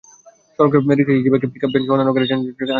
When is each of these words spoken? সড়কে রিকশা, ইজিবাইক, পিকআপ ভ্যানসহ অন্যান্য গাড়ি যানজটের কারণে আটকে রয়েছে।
সড়কে 0.55 0.77
রিকশা, 0.99 1.13
ইজিবাইক, 1.19 1.41
পিকআপ 1.53 1.71
ভ্যানসহ 1.73 1.91
অন্যান্য 1.93 2.11
গাড়ি 2.15 2.25
যানজটের 2.29 2.47
কারণে 2.47 2.49
আটকে 2.51 2.59
রয়েছে। 2.61 2.69